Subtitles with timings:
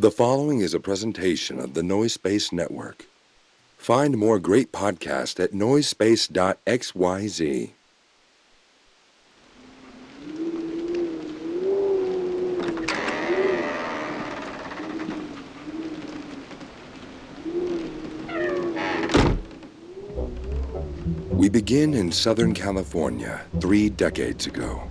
[0.00, 3.04] The following is a presentation of the Noise Space Network.
[3.76, 7.70] Find more great podcasts at noisespace.xyz.
[21.28, 24.90] We begin in Southern California three decades ago.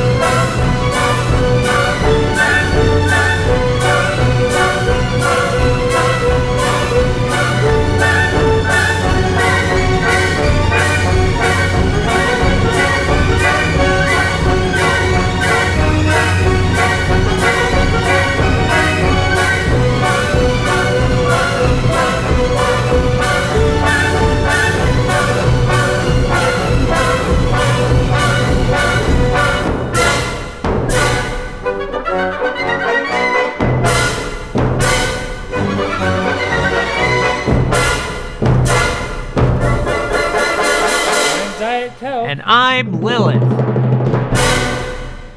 [43.01, 43.41] Lilith.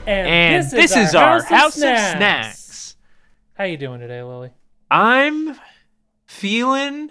[0.06, 2.97] And this, is, our, house, of, snacks.
[3.54, 4.50] How you doing today, Lily?
[4.91, 5.56] I'm
[6.26, 7.08] feeling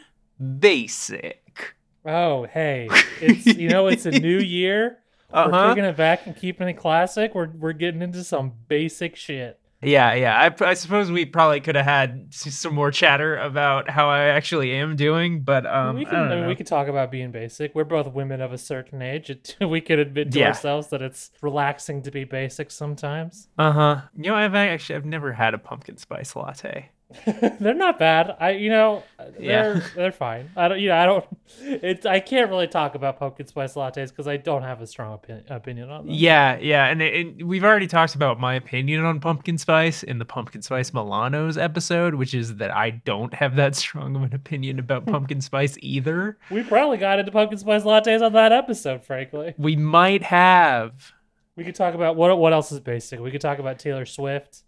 [0.59, 1.73] basic.
[2.05, 2.87] Oh, hey.
[3.19, 4.99] It's you know, it's a new year.
[5.33, 5.73] We're Uh-huh.
[5.85, 7.33] it back and keeping it classic.
[7.33, 9.59] We're we're getting into some basic shit.
[9.83, 10.37] Yeah, yeah.
[10.61, 14.71] I, I suppose we probably could have had some more chatter about how I actually
[14.73, 17.31] am doing, but um, we I can don't I mean, we could talk about being
[17.31, 17.73] basic.
[17.75, 19.29] We're both women of a certain age.
[19.29, 20.47] It, we could admit to Yeah.
[20.49, 23.47] ourselves that it's relaxing to be basic sometimes.
[23.57, 24.01] Uh huh.
[24.15, 26.89] You know, I've actually I've never had a pumpkin spice latte.
[27.59, 28.35] they're not bad.
[28.39, 29.03] I you know
[29.39, 29.63] Yeah.
[29.63, 30.49] they're they're fine.
[30.55, 31.25] I don't you know I don't
[31.61, 35.13] it's I can't really talk about pumpkin spice lattes because I don't have a strong
[35.13, 36.15] opinion opinion on them.
[36.15, 40.19] Yeah, yeah, and it, it- we've already talked about my opinion on pumpkin spice in
[40.19, 44.33] the pumpkin spice Milanos episode, which is that I don't have that strong of an
[44.33, 46.37] opinion about pumpkin spice either.
[46.49, 49.03] We probably got into pumpkin spice lattes on that episode.
[49.03, 51.11] Frankly, We might have.
[51.55, 53.19] we could talk about what what else is basic.
[53.19, 54.63] We could talk about Taylor Swift.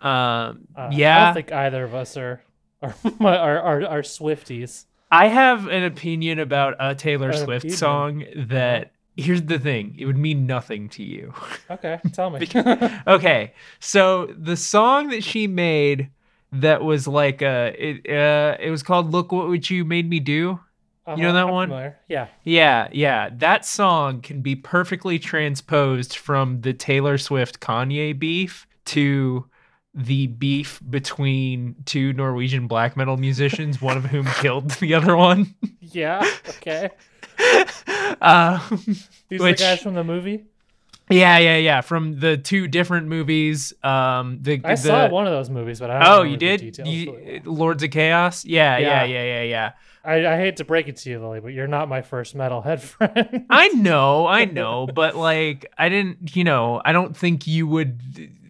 [0.00, 2.42] Um, Uh, I don't think either of us are
[2.82, 4.84] are are, are, are Swifties.
[5.10, 7.78] I have an opinion about a Taylor An Swift opinion.
[7.78, 8.92] song that.
[9.18, 11.32] Here's the thing: it would mean nothing to you.
[11.70, 12.46] Okay, tell me.
[13.06, 16.10] okay, so the song that she made
[16.52, 20.32] that was like uh it uh it was called "Look What You Made Me Do."
[21.08, 21.68] You know Uh-huh, that I'm one?
[21.68, 21.96] familiar.
[22.08, 22.26] Yeah.
[22.44, 23.30] Yeah, yeah.
[23.32, 29.46] That song can be perfectly transposed from the Taylor Swift Kanye beef to
[29.98, 35.54] the beef between two Norwegian black metal musicians, one of whom killed the other one.
[35.80, 36.22] Yeah.
[36.48, 36.90] Okay.
[38.20, 38.60] um,
[39.28, 40.44] These Which- are the guys from the movie.
[41.10, 41.80] yeah, yeah, yeah.
[41.80, 43.72] From the two different movies.
[43.82, 46.60] Um, the I the, saw one of those movies, but I don't Oh, you did?
[46.60, 47.40] details You.
[47.44, 48.44] Lords of Chaos?
[48.44, 49.04] Yeah, yeah, Yeah.
[49.04, 49.72] yeah, yeah, yeah.
[50.04, 52.80] I, I hate to break it to you, Lily, but you're not my first metalhead
[52.80, 53.46] friend.
[53.50, 58.00] I know, I know, but like I didn't, you know, I don't think you would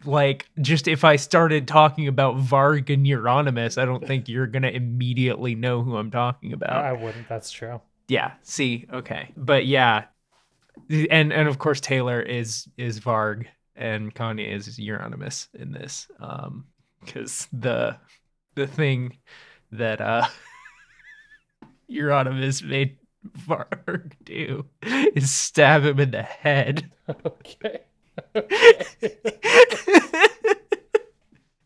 [0.06, 4.68] like just if I started talking about Varg and Euronymous, I don't think you're gonna
[4.68, 6.84] immediately know who I'm talking about.
[6.84, 7.28] I wouldn't.
[7.28, 7.80] That's true.
[8.08, 9.30] yeah, see, okay.
[9.36, 10.04] But yeah.
[10.90, 16.06] And and of course Taylor is is Varg and Kanye is Euronymous in this.
[16.20, 16.66] Um
[17.04, 17.96] because the
[18.54, 19.16] the thing
[19.72, 20.26] that uh
[21.90, 22.96] Euronymous made
[23.46, 26.90] Varg do is stab him in the head.
[27.24, 27.80] Okay.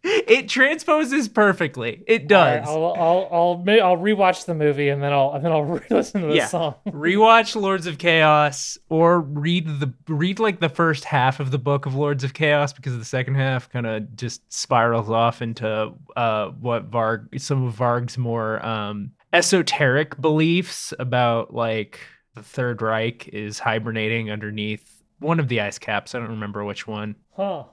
[0.03, 2.03] it transposes perfectly.
[2.07, 2.69] It All right, does.
[2.69, 6.29] I'll I'll I'll I'll rewatch the movie and then I'll and then I'll re-listen to
[6.29, 6.47] the Yeah.
[6.47, 6.75] song.
[6.89, 11.85] Rewatch Lords of Chaos or read the read like the first half of the book
[11.87, 16.49] of Lords of Chaos because the second half kind of just spirals off into uh
[16.49, 22.01] what Varg some of Varg's more um esoteric beliefs about like
[22.35, 26.15] the Third Reich is hibernating underneath one of the ice caps.
[26.15, 27.15] I don't remember which one.
[27.37, 27.65] Huh.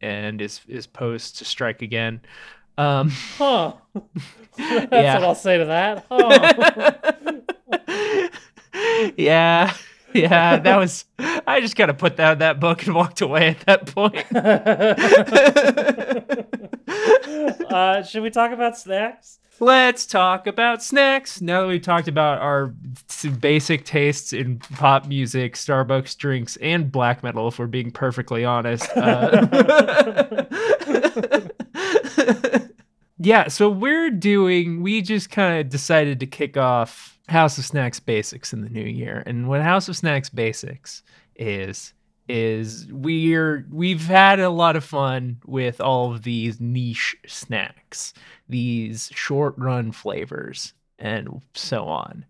[0.00, 2.20] and is is posed to strike again.
[2.76, 3.74] Um, Huh.
[4.56, 5.14] That's Yeah.
[5.14, 6.06] what I'll say to that.
[8.76, 9.08] Huh.
[9.16, 9.72] yeah,
[10.14, 11.04] yeah, that was.
[11.18, 14.24] I just kind of put down that book and walked away at that point.
[17.70, 19.40] uh, should we talk about snacks?
[19.60, 21.40] Let's talk about snacks.
[21.40, 22.74] Now that we've talked about our
[23.40, 28.90] basic tastes in pop music, Starbucks drinks, and black metal, if we're being perfectly honest.
[28.96, 30.44] Uh,
[33.18, 38.00] yeah, so we're doing, we just kind of decided to kick off House of Snacks
[38.00, 39.22] Basics in the new year.
[39.26, 41.02] And what House of Snacks Basics
[41.36, 41.94] is,
[42.28, 48.14] is we're we've had a lot of fun with all of these niche snacks
[48.48, 52.24] these short run flavors and so on.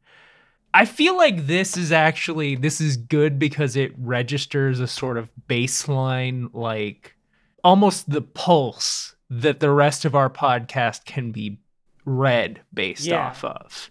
[0.72, 5.30] I feel like this is actually this is good because it registers a sort of
[5.48, 7.14] baseline like
[7.62, 11.58] almost the pulse that the rest of our podcast can be
[12.04, 13.28] read based Yeah.
[13.28, 13.90] off of.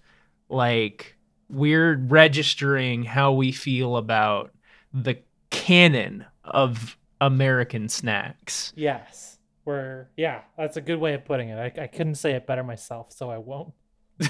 [0.50, 1.18] Like
[1.50, 4.52] we're registering how we feel about
[4.94, 5.20] the
[5.50, 8.74] canon of American snacks.
[8.76, 9.38] Yes.
[9.66, 11.58] We're yeah, that's a good way of putting it.
[11.58, 13.74] I, I couldn't say it better myself, so I won't.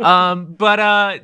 [0.00, 1.18] um but uh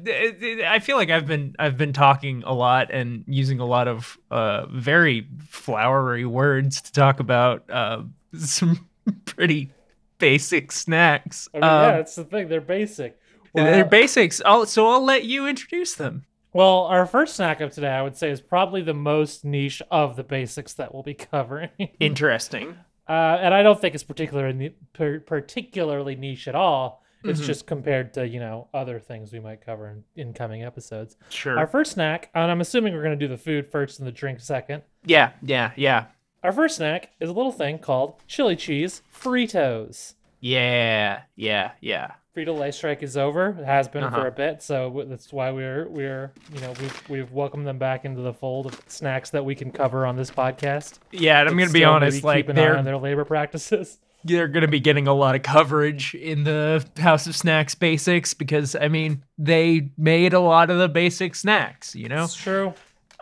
[0.67, 4.19] i feel like i've been i've been talking a lot and using a lot of
[4.31, 8.03] uh very flowery words to talk about uh
[8.35, 8.89] some
[9.27, 9.71] pretty
[10.19, 12.49] basic snacks I mean, um, yeah, that's the thing.
[12.49, 13.19] They're basic.
[13.55, 17.91] They're basics I'll, so i'll let you introduce them well, our first snack of today,
[17.91, 21.71] I would say, is probably the most niche of the basics that we'll be covering.
[22.01, 22.77] interesting
[23.09, 27.05] Uh, and I don't think it's particularly per, particularly niche at all.
[27.23, 27.45] It's Mhm.
[27.47, 31.17] just compared to you know other things we might cover in, in coming episodes.
[31.29, 34.09] sure Our first snack, and I'm assuming we're going to do the food first and
[34.09, 34.83] the drink second.
[35.05, 36.07] yeah yeah yeah
[36.43, 40.15] Our first snack is a little thing called chili cheese Fritos.
[40.41, 43.57] yeah yeah yeah Frito Lay strike is over.
[43.59, 44.21] It has been Uh-huh.
[44.21, 48.05] for a bit, so that's why we're we're you know we've we've welcomed them back
[48.05, 50.99] into the fold of snacks that we can cover on this podcast.
[51.11, 53.99] yeah and i'm gonna be honest like keep an eye they're on their labor practices.
[54.25, 58.35] they're going to be getting a lot of coverage in the House of Snacks basics
[58.35, 62.25] because I mean they made a lot of the basic snacks, you know.
[62.25, 62.75] It's true.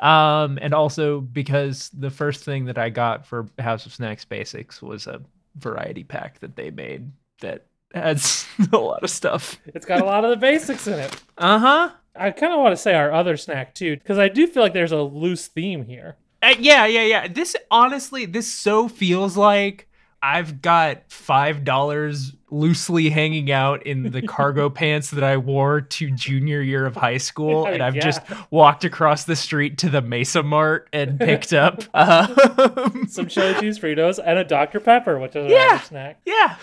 [0.02, 4.82] Um, and also because the first thing that I got for House of Snacks basics
[4.82, 5.20] was a
[5.56, 7.12] variety pack that they made
[7.43, 9.58] that has a lot of stuff.
[9.67, 11.23] It's got a lot of the basics in it.
[11.37, 11.90] Uh huh.
[12.14, 14.73] I kind of want to say our other snack too, because I do feel like
[14.73, 16.17] there's a loose theme here.
[16.43, 17.29] Uh, yeah, yeah, yeah.
[17.29, 19.88] This honestly, this so feels like
[20.23, 26.10] I've got five dollars loosely hanging out in the cargo pants that I wore to
[26.10, 30.42] junior year of high school, and I've just walked across the street to the Mesa
[30.42, 31.82] Mart and picked up.
[31.94, 35.68] Um, Some chili cheese Fritos and a Dr Pepper, which is Yeah.
[35.74, 36.20] other snack.
[36.24, 36.56] yeah,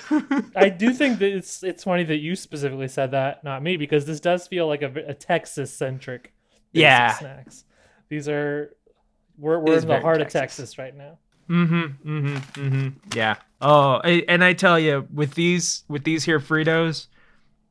[0.56, 4.06] I do think that it's it's funny that you specifically said that, not me, because
[4.06, 6.34] this does feel like a, a Texas centric.
[6.74, 7.14] Yeah.
[7.14, 7.64] snacks.
[8.10, 8.76] These are
[9.38, 10.36] we're we're in the heart Texas.
[10.36, 11.18] of Texas right now.
[11.50, 12.10] Mm-hmm.
[12.10, 12.36] Mm-hmm.
[12.36, 12.88] Mm-hmm.
[13.18, 13.36] Yeah.
[13.62, 17.08] Oh, I- and I tell you, with these with these here Fritos,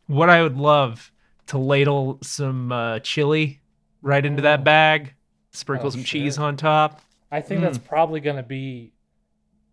[0.07, 1.11] what I would love
[1.49, 3.61] to ladle some uh, chili
[4.03, 4.65] right into that Oh.
[4.65, 5.15] bag,
[5.53, 6.23] sprinkle Oh, some shit.
[6.23, 7.01] cheese on top.
[7.33, 7.85] I think that's Mm.
[7.85, 8.93] probably gonna be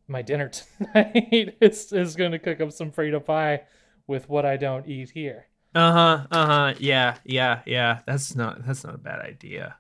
[0.08, 1.58] my dinner tonight.
[1.62, 3.62] is is gonna cook up some Frito pie
[4.08, 5.46] with what I don't eat here.
[5.76, 6.28] Uh huh.
[6.32, 6.74] Uh huh.
[6.80, 7.18] Yeah.
[7.24, 7.62] Yeah.
[7.66, 8.00] Yeah.
[8.06, 9.76] That's not that's not a bad idea.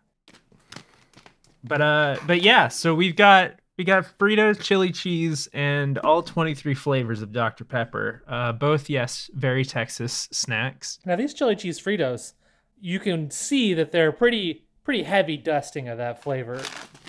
[1.63, 2.67] But uh, but yeah.
[2.69, 7.65] So we've got we got Fritos, chili cheese, and all twenty three flavors of Dr
[7.65, 8.21] Pepper.
[8.27, 10.99] Uh, both yes, very Texas snacks.
[11.03, 12.33] Now these chili cheese Fritos,
[12.79, 16.61] you can see that they're pretty pretty heavy dusting of that flavor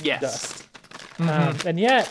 [0.03, 0.23] Yes.
[0.23, 0.69] dust.
[1.19, 1.29] Mhm.
[1.29, 2.07] Um, and yet,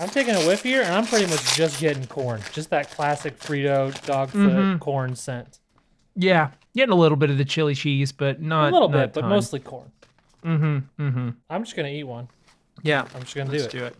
[0.00, 3.38] I'm taking a whiff here, and I'm pretty much just getting corn, just that classic
[3.38, 4.80] Frito dog foot Mhm.
[4.80, 5.60] corn scent.
[6.16, 9.12] Yeah, getting a little bit of the chili cheese, but not a little not bit,
[9.12, 9.92] but mostly corn.
[10.44, 10.78] Mm-hmm.
[11.08, 11.28] Mm-hmm.
[11.48, 12.26] I'm just gonna eat one.
[12.82, 13.06] Yeah.
[13.14, 13.80] I'm just gonna Let's do it.
[13.80, 13.96] do it.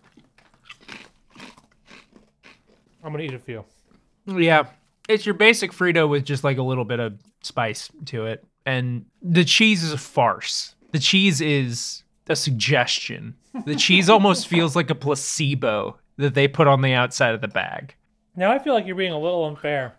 [3.03, 3.65] I'm gonna eat a few.
[4.27, 4.67] Yeah,
[5.09, 9.07] it's your basic Frito with just like a little bit of spice to it, and
[9.23, 10.75] the cheese is a farce.
[10.93, 13.35] The cheese is a suggestion.
[13.65, 17.49] The cheese almost feels like a placebo that they put on the outside of the
[17.49, 17.95] bag.
[18.37, 19.95] Now I feel like you're being a little unfair.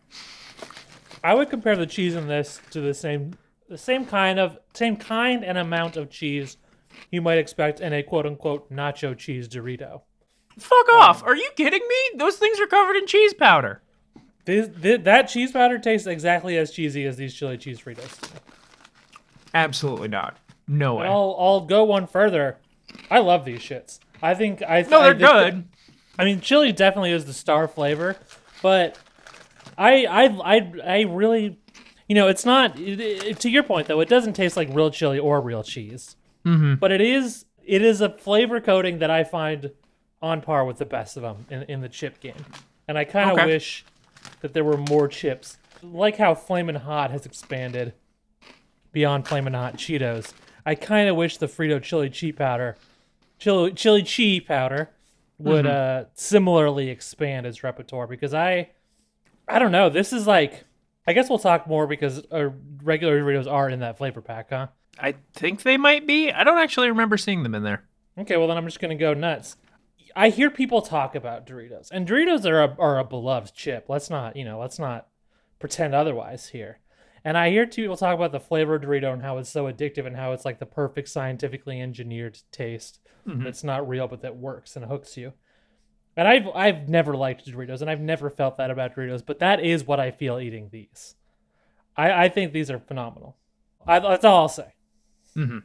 [1.24, 3.34] I would compare the cheese in this to the same
[3.68, 6.58] the same kind of same kind and amount of cheese
[7.10, 10.02] you might expect in a quote unquote nacho cheese Dorito.
[10.60, 11.24] Fuck off.
[11.24, 12.18] Are you kidding me?
[12.18, 13.82] Those things are covered in cheese powder.
[14.46, 18.18] This, thi- that cheese powder tastes exactly as cheesy as these chili cheese Fritos.
[19.54, 20.38] Absolutely not.
[20.68, 21.06] No way.
[21.06, 22.58] And I'll I'll go one further.
[23.10, 24.00] I love these shits.
[24.22, 25.68] I think I no, they're that- good.
[26.20, 28.16] I mean, chili definitely is the star flavor,
[28.62, 28.98] but
[29.78, 30.24] I I
[30.58, 31.58] I I really,
[32.08, 32.80] you know, it's not.
[32.80, 36.16] It, it- to your point though, it doesn't taste like real chili or real cheese,
[36.46, 36.76] Mm-hmm.
[36.76, 39.72] but it is it is a flavor coating that I find
[40.22, 42.44] on par with the best of them in, in the chip game,
[42.88, 43.46] and I kind of Okay.
[43.48, 43.86] wish
[44.42, 47.94] that there were more chips, like how Flamin' Hot has expanded
[48.92, 50.34] beyond Flamin' Hot Cheetos.
[50.66, 52.76] I kind of wish the Frito chili cheese powder,
[53.40, 54.90] chili chili cheese powder,
[55.40, 58.70] would uh similarly expand its repertoire because I,
[59.48, 59.90] I don't know.
[59.90, 60.64] This is like,
[61.08, 62.50] I guess we'll talk more because uh,
[62.84, 64.68] regular Doritos are in that flavor pack, huh?
[65.02, 66.32] I think they might be.
[66.32, 67.84] I don't actually remember seeing them in there.
[68.18, 69.58] Okay, well then I'm just gonna go nuts.
[70.16, 73.86] I hear people talk about Doritos, and Doritos are a, are a beloved chip.
[73.88, 75.08] Let's not, you know, let's not
[75.60, 76.80] pretend otherwise here.
[77.24, 80.08] And I hear people talk about the flavor of Dorito and how it's so addictive
[80.08, 83.44] and how it's like the perfect scientifically engineered taste mm-hmm.
[83.44, 85.34] that's not real but that works and hooks you.
[86.18, 89.64] And I've I've never liked Doritos and I've never felt that about Doritos, but that
[89.64, 91.16] is what I feel eating these.
[91.96, 93.38] I, I think these are phenomenal.
[93.86, 94.74] I, that's all I'll say.
[95.36, 95.60] Mm-hmm.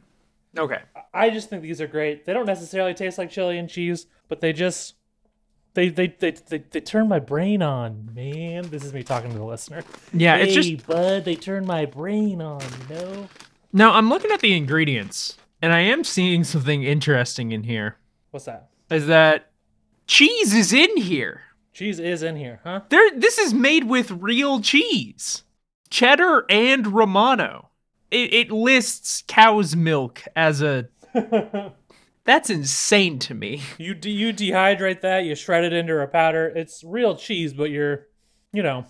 [0.57, 0.81] Okay.
[1.13, 2.25] I just think these are great.
[2.25, 4.95] They don't necessarily taste like chili and cheese, but they just
[5.73, 8.67] they they they they, they turn my brain on, man.
[8.69, 9.83] This is me talking to the listener.
[10.13, 13.29] Yeah, hey, it's just bud, they turn my brain on, you know?
[13.73, 17.97] now I'm looking at the ingredients and I am seeing something interesting in here.
[18.31, 18.69] What's that?
[18.89, 19.51] Is that
[20.07, 21.41] cheese is in here.
[21.73, 22.81] Cheese is in here, huh?
[22.89, 25.43] There this is made with real cheese.
[25.89, 27.69] Cheddar and Romano.
[28.11, 30.87] It, it lists cow's milk as a
[32.25, 33.61] That's insane to me.
[33.77, 36.47] You de- you dehydrate that, you shred it into a powder.
[36.47, 38.07] It's real cheese, but you're,
[38.51, 38.85] you know,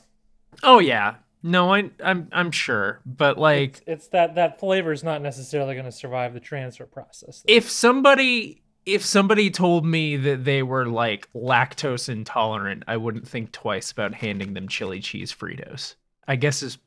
[0.63, 1.15] Oh yeah.
[1.43, 5.85] No, I I'm I'm sure, but like it's that that flavor is not necessarily going
[5.85, 7.43] to survive the transfer process.
[7.47, 13.51] if somebody if somebody told me that they were like lactose intolerant, I wouldn't think
[13.51, 15.95] twice about handing them chili cheese Fritos.
[16.27, 16.77] I guess is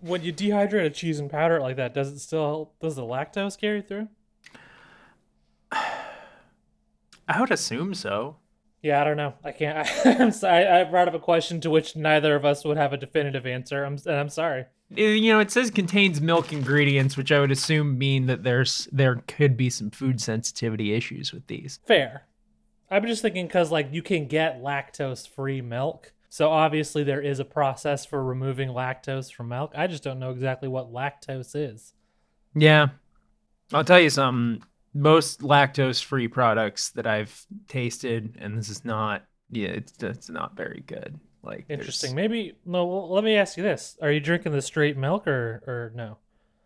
[0.00, 3.02] when you dehydrate a cheese and powder it like that, does it still does the
[3.02, 4.08] lactose carry through?
[5.72, 8.36] I would assume so.
[8.82, 9.34] Yeah, I don't know.
[9.44, 9.86] I can't.
[10.06, 10.66] I, I'm sorry.
[10.66, 13.84] I brought up a question to which neither of us would have a definitive answer.
[13.84, 14.66] I'm and I'm sorry.
[14.90, 19.16] You know, it says contains milk ingredients, which I would assume mean that there's there
[19.26, 21.80] could be some food sensitivity issues with these.
[21.86, 22.24] Fair.
[22.90, 27.44] I'm just thinking because like you can get lactose-free milk, so obviously there is a
[27.44, 29.72] process for removing lactose from milk.
[29.74, 31.94] I just don't know exactly what lactose is.
[32.54, 32.88] Yeah.
[33.72, 34.62] I'll tell you something.
[34.94, 40.56] Most lactose free products that I've tasted, and this is not yeah, it's it's not
[40.56, 41.18] very good.
[41.42, 42.14] Like Interesting.
[42.14, 42.86] Maybe no.
[42.86, 46.18] Well, let me ask you this: Are you drinking the straight milk or or no?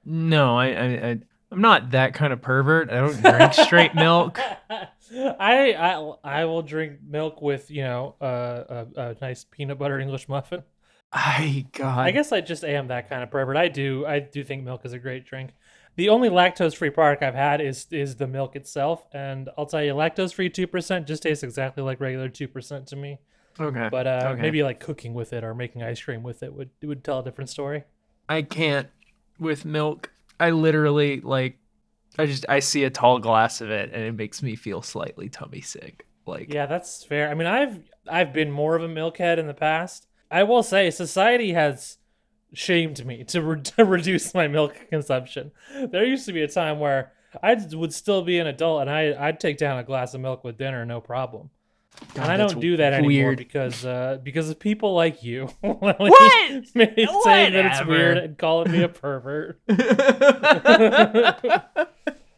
[0.05, 1.21] No, I, I, I
[1.53, 2.91] I'm not that kind of pervert.
[2.91, 4.41] I don't drink straight milk.
[4.71, 10.01] I I I will drink milk with you know uh, a a nice peanut butter
[10.01, 10.63] English muffin.
[11.13, 12.07] I God.
[12.07, 13.57] I guess I just am that kind of pervert.
[13.57, 15.51] I do I do think milk is a great drink.
[15.97, 19.83] The only lactose free product I've had is is the milk itself, and I'll tell
[19.83, 23.19] you, lactose free two percent just tastes exactly like regular two percent to me.
[23.61, 23.89] Okay.
[23.91, 24.41] But uh, Okay.
[24.41, 27.25] maybe like cooking with it or making ice cream with it would would tell a
[27.25, 27.85] different story.
[28.27, 28.89] I can't
[29.39, 30.12] with milk.
[30.43, 31.59] I literally like.
[32.19, 35.31] I just I see a tall glass of it and it makes me feel slightly
[35.31, 36.07] tummy sick.
[36.27, 37.31] Like Yeah, that's fair.
[37.31, 40.09] I mean, I've I've been more of a milkhead in the past.
[40.31, 41.99] I will say, society has
[42.55, 45.53] shamed me to, re- to reduce my milk consumption.
[45.91, 49.15] There used to be a time where I would still be an adult and I
[49.19, 51.51] I'd take down a glass of milk with dinner, no problem.
[52.15, 53.39] God, and I don't do that anymore weird.
[53.39, 55.49] because uh, because of people like you.
[55.61, 55.97] What?
[56.75, 59.61] saying that it's weird and calling me a pervert.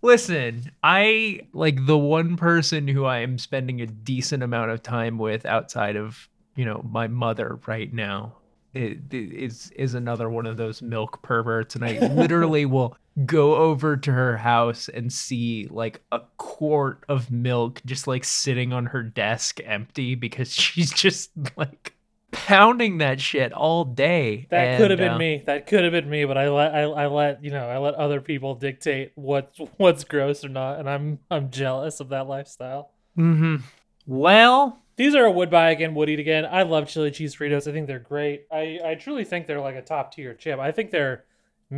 [0.02, 5.18] Listen, I like the one person who I am spending a decent amount of time
[5.18, 8.34] with outside of, you know, my mother right now.
[8.74, 13.56] It, it is is another one of those milk perverts and I literally will go
[13.56, 18.86] over to her house and see like a quart of milk just like sitting on
[18.86, 21.94] her desk empty because she's just like
[22.32, 24.46] pounding that shit all day.
[24.50, 25.42] That could have been uh, me.
[25.46, 26.24] That could have been me.
[26.24, 30.04] But I let I, I let you know I let other people dictate what what's
[30.04, 32.90] gross or not, and I'm I'm jealous of that lifestyle.
[33.16, 33.56] Mm-hmm.
[34.06, 36.44] Well, These are a would buy again, would eat again.
[36.44, 37.68] I love chili cheese Fritos.
[37.68, 38.46] I think they're great.
[38.52, 40.58] I, I truly think they're like a top tier chip.
[40.58, 41.24] I think they're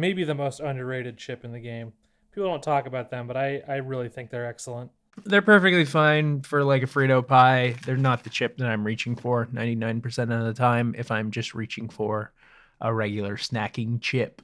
[0.00, 1.92] maybe the most underrated chip in the game.
[2.32, 4.90] People don't talk about them, but I, I really think they're excellent.
[5.24, 7.76] They're perfectly fine for like a Frito pie.
[7.86, 11.54] They're not the chip that I'm reaching for 99% of the time if I'm just
[11.54, 12.32] reaching for
[12.80, 14.42] a regular snacking chip.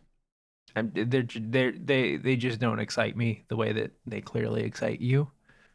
[0.74, 5.00] I'm, they're, they're, they they just don't excite me the way that they clearly excite
[5.00, 5.30] you.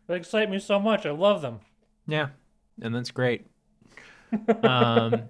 [0.08, 1.06] They excite me so much.
[1.06, 1.60] I love them.
[2.08, 2.30] Yeah,
[2.82, 3.46] and that's great.
[4.62, 5.24] Um,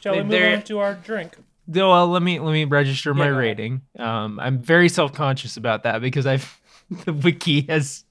[0.00, 1.36] Shall we move on to our drink?
[1.68, 3.82] Well, let me let me register my Yeah, rating.
[3.98, 6.60] Um, I'm very self conscious about that because I've
[7.04, 8.04] the wiki has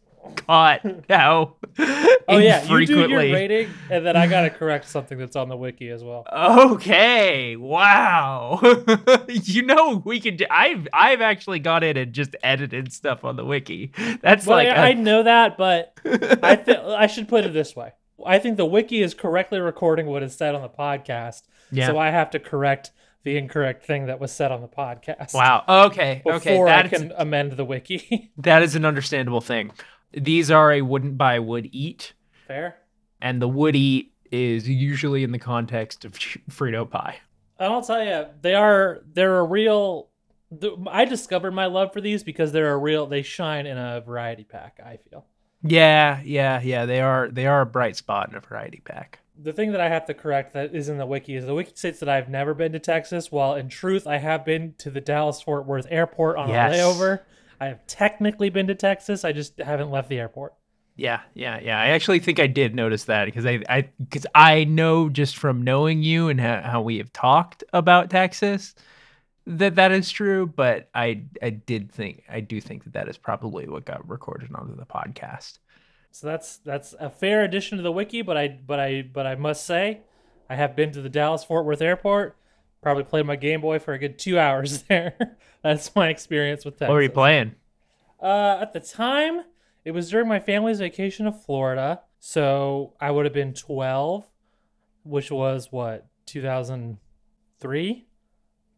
[0.45, 1.55] caught how
[2.29, 5.55] Oh yeah, you do your rating, and then I gotta correct something that's on the
[5.55, 6.25] wiki as well.
[6.31, 7.55] Okay.
[7.55, 8.59] Wow.
[9.29, 10.45] you know we could.
[10.49, 13.91] I've I've actually gone in and just edited stuff on the wiki.
[14.21, 15.97] That's Well, like I, I a- know that, but
[16.43, 17.93] I th- I should put it this way.
[18.25, 21.87] I think the wiki is correctly recording what is said on the podcast, yeah.
[21.87, 22.91] so I have to correct
[23.27, 25.33] the incorrect thing that was said on the podcast.
[25.33, 25.61] wow.
[25.67, 26.21] Okay.
[26.23, 26.73] Before okay.
[26.73, 28.31] I That's can amend the wiki.
[28.37, 29.71] that is an understandable thing.
[30.13, 32.13] These are a wouldn't buy would eat,
[32.47, 32.77] Fair.
[33.21, 37.17] and the would eat is usually in the context of Frito pie.
[37.59, 40.07] And I'll tell you, they are they're a real.
[40.49, 43.07] The, I discovered my love for these because they're a real.
[43.07, 44.79] They shine in a variety pack.
[44.81, 45.25] I feel.
[45.63, 46.21] Yeah.
[46.23, 46.61] Yeah.
[46.61, 46.85] Yeah.
[46.85, 47.27] They are.
[47.27, 49.19] They are a bright spot in a variety pack.
[49.39, 51.71] The thing that I have to correct that is in the wiki is the wiki
[51.75, 55.01] states that I've never been to Texas, while in truth I have been to the
[55.01, 56.73] Dallas Fort Worth airport on Yes.
[56.73, 57.19] a layover.
[57.59, 59.23] I have technically been to Texas.
[59.23, 60.53] I just haven't left the airport.
[60.95, 61.79] Yeah, yeah, yeah.
[61.79, 65.61] I actually think I did notice that because I, I, because I know just from
[65.61, 68.73] knowing you and how, how we have talked about Texas
[69.45, 70.47] that that is true.
[70.47, 74.49] But I, I did think, I do think that that is probably what got recorded
[74.55, 75.59] onto the podcast.
[76.17, 79.35] So that's that's a fair addition to the wiki, but I but I but I
[79.35, 80.01] must say,
[80.49, 82.35] I have been to the Dallas Fort Worth airport.
[82.81, 85.37] Probably played my Game Boy for a good two hours there.
[85.61, 86.89] that's my experience with Texas.
[86.89, 87.53] What were you playing?
[88.19, 89.43] Uh, at the time,
[89.85, 94.25] it was during my family's vacation to Florida, so I would have been twelve,
[95.03, 96.97] which was what two thousand
[97.59, 98.07] three.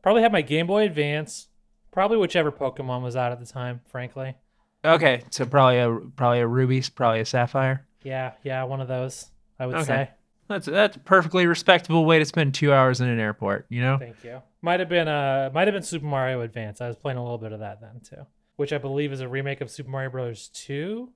[0.03, 1.47] Probably had my Game Boy Advance.
[1.91, 3.79] Probably whichever Pokemon was out at the time.
[3.87, 4.35] Frankly,
[4.83, 7.85] Okay, so probably a probably a ruby, probably a sapphire.
[8.03, 9.29] yeah, yeah, one of those.
[9.59, 9.85] I would Okay.
[9.85, 10.09] say.
[10.47, 13.65] That's that's a perfectly respectable way to spend two hours in an airport.
[13.69, 13.97] You know.
[13.97, 14.41] Thank you.
[14.61, 16.81] Might have been uh might have been Super Mario Advance.
[16.81, 19.27] I was playing a little bit of that then too, which I believe is a
[19.27, 21.09] remake of Super Mario Brothers 2.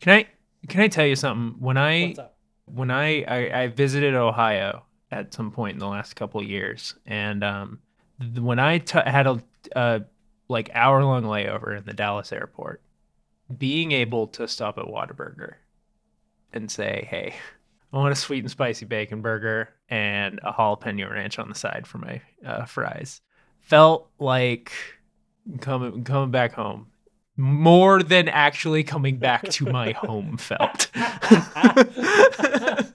[0.00, 0.26] Can I
[0.68, 1.60] can I tell you something?
[1.60, 2.14] When I
[2.66, 6.94] when I, I I visited Ohio at some point in the last couple of years,
[7.06, 7.78] and um,
[8.20, 9.42] th- when I t- had a,
[9.76, 10.02] a
[10.48, 12.82] like hour long layover in the Dallas airport,
[13.56, 15.54] being able to stop at Whataburger
[16.52, 17.34] and say, "Hey,
[17.92, 21.86] I want a sweet and spicy bacon burger and a jalapeno ranch on the side
[21.86, 23.20] for my uh, fries,"
[23.60, 24.72] felt like
[25.60, 26.86] coming coming back home.
[27.36, 30.88] More than actually coming back to my home felt.
[30.94, 32.86] I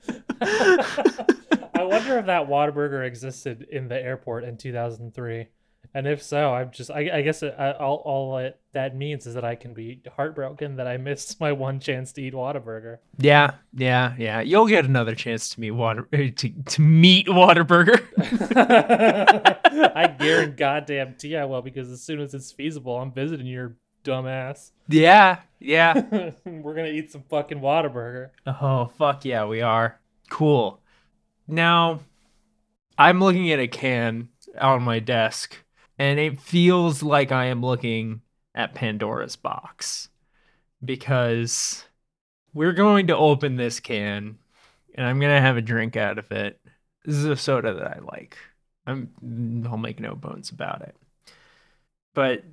[1.84, 5.48] wonder if that Whataburger existed in the airport in 2003.
[5.94, 9.26] And if so, I'm just, I, I guess it, I, all, all it, that means
[9.26, 13.00] is that I can be heartbroken that I missed my one chance to eat Whataburger.
[13.18, 14.42] Yeah, yeah, yeah.
[14.42, 18.06] You'll get another chance to meet water uh, to to meet Waterburger.
[19.96, 23.76] I guarantee goddamn tea I will because as soon as it's feasible, I'm visiting your
[24.04, 24.72] dumbass.
[24.88, 26.32] yeah, yeah.
[26.46, 28.30] We're gonna eat some fucking Whataburger.
[28.46, 30.00] Oh fuck yeah, we are.
[30.30, 30.80] Cool.
[31.48, 32.02] Now,
[32.98, 35.58] I'm looking at a can on my desk,
[36.00, 38.22] and it feels like I am looking
[38.56, 40.08] at Pandora's box
[40.84, 41.86] because
[42.54, 44.40] we're going to open this can,
[44.96, 46.60] and I'm gonna have a drink out of it.
[47.06, 48.38] This is a soda that I like.
[48.88, 50.96] I'm I'll make no bones about it.
[52.16, 52.44] But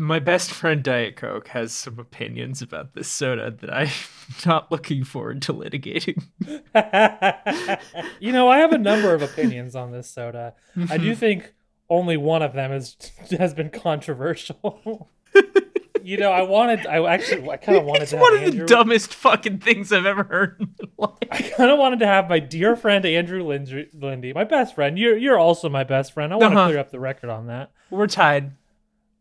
[0.00, 3.88] my best friend Diet Coke has some opinions about this soda that I'm
[4.46, 6.22] not looking forward to litigating.
[8.20, 10.54] you know, I have a number of opinions on this soda.
[10.88, 11.18] I do mm-hmm.
[11.18, 11.52] think
[11.90, 12.96] only one of them is
[13.38, 15.08] has been controversial.
[16.02, 18.42] you know, I wanted, I actually, I kind of wanted it's to have one of
[18.42, 18.60] Andrew.
[18.60, 22.28] the dumbest fucking things I've ever heard in my I kind of wanted to have
[22.28, 24.98] my dear friend Andrew Lindsay, Lindy, my best friend.
[24.98, 26.32] You're you're also my best friend.
[26.32, 26.68] I want to Uh-huh.
[26.68, 27.70] clear up the record on that.
[27.90, 28.52] We're tied.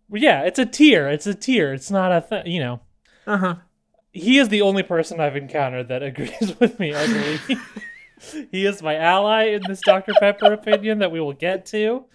[0.09, 1.09] Well, yeah, it's a tier.
[1.09, 1.73] It's a tier.
[1.73, 2.47] It's not a thing.
[2.47, 2.79] You know,
[3.25, 3.55] Uh huh.
[4.13, 6.93] he is the only person I've encountered that agrees with me.
[6.95, 11.65] I believe he is my ally in this Dr Pepper opinion that we will get
[11.67, 12.05] to.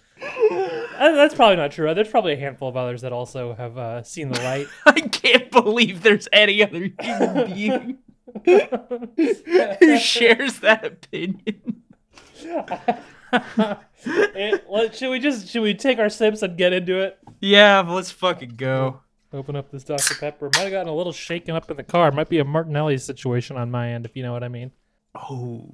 [0.51, 1.93] Uh, That's probably not true.
[1.93, 4.67] There's probably a handful of others that also have uh, seen the light.
[4.85, 7.97] I can't believe there's any other human being.
[9.79, 11.83] Who shares that opinion?
[14.05, 17.17] It- let- should we just should we take our sips and get into it?
[17.41, 18.99] Yeah, let's fucking go.
[19.31, 20.13] Open up this Dr.
[20.15, 20.49] Pepper.
[20.53, 22.11] Might have gotten a little shaken up in the car.
[22.11, 24.71] Might be a Martinelli situation on my end, if you know what I mean.
[25.15, 25.71] Oh.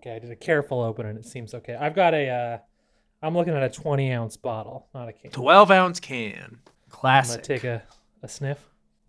[0.00, 1.74] Okay, I did a careful open and it seems okay.
[1.74, 2.58] I've got a, uh,
[3.22, 5.30] I'm looking at a 20 ounce bottle, not a can.
[5.30, 6.34] 12 ounce can.
[6.34, 7.42] I'm gonna Classic.
[7.42, 7.82] take a,
[8.22, 8.58] a sniff.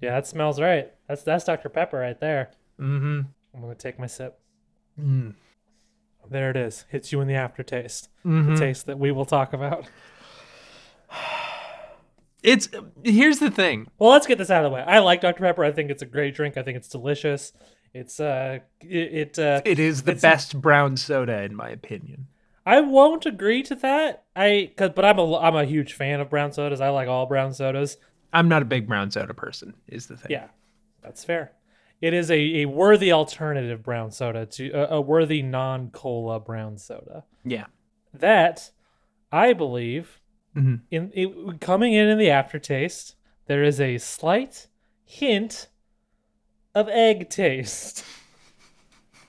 [0.02, 0.92] Yeah, that smells right.
[1.08, 1.70] That's that's Dr.
[1.70, 2.52] Pepper right there.
[2.80, 3.22] mm-hmm.
[3.54, 4.40] I'm gonna take my sip.
[5.00, 5.34] Mm.
[6.30, 6.86] There it is.
[6.90, 8.10] Hits you in the aftertaste.
[8.24, 9.88] The taste that we will talk about.
[12.42, 12.70] It's
[13.04, 13.88] here's the thing.
[14.00, 14.82] Well, let's get this out of the way.
[14.82, 15.42] I like Dr.
[15.42, 15.66] Pepper.
[15.66, 16.56] I think it's a great drink.
[16.56, 17.52] I think it's delicious.
[17.94, 18.88] It's uh, it,
[19.38, 22.28] it uh, It is the It's- best brown soda in my opinion.
[22.66, 24.24] I won't agree to that.
[24.36, 26.82] I, cause, but I'm a, I'm a huge fan of brown sodas.
[26.82, 27.98] I like all brown sodas.
[28.32, 29.74] I'm not a big brown soda person.
[29.88, 30.32] Is the thing.
[30.32, 30.48] Yeah,
[31.02, 31.54] that's fair.
[32.02, 36.78] It is a, a worthy alternative brown soda to a, a worthy non cola brown
[36.78, 37.24] soda.
[37.44, 37.66] Yeah.
[38.14, 38.72] That
[39.32, 40.20] I believe
[40.56, 40.82] Mhm.
[40.90, 44.68] in it, coming in in the aftertaste, there is a slight
[45.06, 45.68] hint
[46.74, 48.04] of egg taste.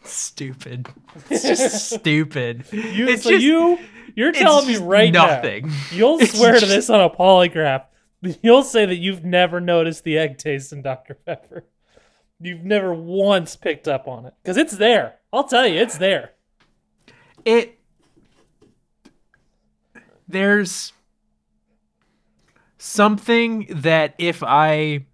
[0.04, 0.88] Stupid.
[1.30, 2.64] It's just stupid.
[2.72, 3.78] You, it's so just, you
[4.14, 5.68] you're telling me just right nothing.
[5.68, 5.74] now.
[5.92, 7.84] You'll It's swear to this on a polygraph.
[8.42, 11.14] You'll say that you've never noticed the egg taste in Dr.
[11.14, 11.64] Pepper.
[12.40, 15.16] You've never once picked up on it because it's there.
[15.32, 16.32] I'll tell you, it's there.
[17.44, 17.78] it
[20.28, 20.92] there's
[22.78, 25.06] something that if I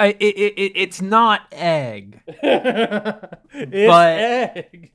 [0.00, 2.20] I it, it, it- it's not egg.
[2.26, 4.90] it's But- egg.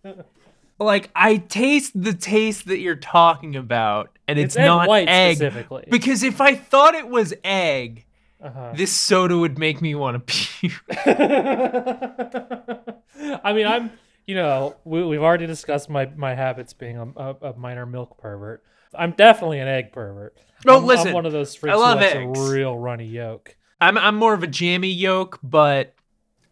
[0.77, 5.07] Like I taste the taste that you're talking about and it's, It's egg not white
[5.07, 5.85] egg specifically.
[5.89, 8.05] because if I thought it was egg,
[8.43, 8.73] Uh-huh.
[8.75, 10.83] this soda would make me want to puke.
[13.43, 13.91] I mean, I'm,
[14.27, 18.17] you know, we, we've already discussed my, my habits being a, a, a minor milk
[18.17, 18.63] pervert.
[18.93, 20.37] I'm definitely an egg pervert.
[20.65, 22.39] No, I'm, listen, I'm one of those freaks love who likes eggs.
[22.39, 23.55] a real runny yolk.
[23.81, 25.93] I'm I'm more of a jammy yolk, but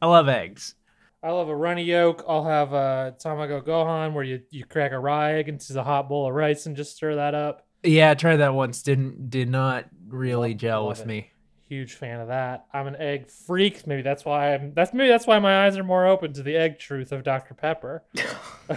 [0.02, 0.76] I love eggs.
[1.22, 2.24] I love a runny yolk.
[2.28, 6.10] I'll have a tamago gohan where you, you crack a raw egg into a hot
[6.10, 7.66] bowl of rice and just stir that up.
[7.82, 8.82] Yeah, I tried that once.
[8.82, 11.08] Didn't did not really Love- gel love with it.
[11.08, 11.30] me.
[11.70, 12.66] Huge fan of that.
[12.74, 13.88] I'm an egg freak.
[13.88, 14.74] Maybe that's why I'm.
[14.74, 17.54] That's maybe that's why my eyes are more open to the egg truth of Dr
[17.54, 18.04] Pepper.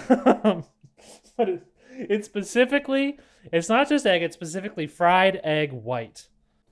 [0.09, 0.65] Um,
[1.37, 3.19] but it, it's specifically,
[3.53, 4.23] it's not just egg.
[4.23, 6.29] It's specifically fried egg white.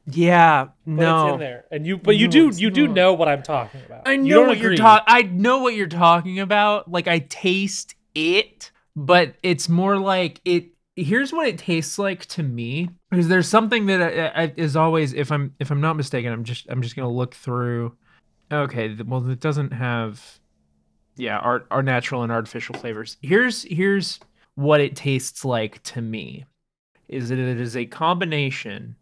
[0.06, 1.26] Yeah, But no.
[1.26, 1.96] it's in there, and you.
[1.96, 2.48] But you No, do.
[2.48, 4.06] it's You do know what I'm talking about.
[4.06, 5.04] I You know don't what you're talking.
[5.08, 6.90] I know what you're talking about.
[6.90, 10.66] Like I taste it, but it's more like it.
[10.96, 12.90] Here's what it tastes like to me.
[13.10, 14.00] Because there's something that
[14.36, 17.10] I, I, is always, if I'm if I'm not mistaken, I'm just I'm just gonna
[17.10, 17.96] look through.
[18.52, 20.38] Okay, well it doesn't have,
[21.16, 23.16] yeah, our our natural and artificial flavors.
[23.22, 24.20] Here's here's
[24.54, 26.44] what it tastes like to me.
[27.08, 28.96] Is that it is a combination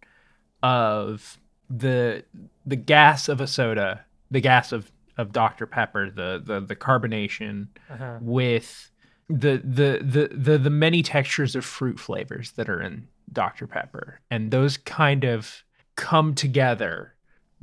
[0.62, 1.38] of
[1.70, 2.25] the
[2.66, 7.68] the gas of a soda, the gas of of Dr Pepper, the the the carbonation
[7.90, 8.18] Uh-huh.
[8.20, 8.90] with
[9.29, 14.20] the the the the the many textures of fruit flavors that are in Dr Pepper,
[14.31, 15.62] and those kind of
[15.96, 17.14] come together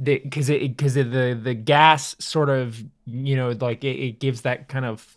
[0.01, 4.67] because it because the the gas sort of you know like it, it gives that
[4.69, 5.15] kind of